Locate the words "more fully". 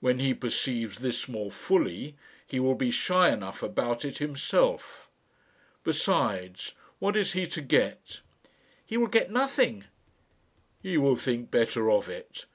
1.30-2.14